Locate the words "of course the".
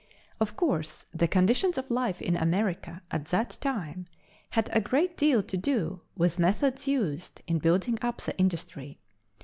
0.39-1.27